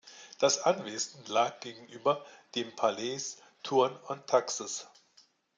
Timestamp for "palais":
2.75-3.37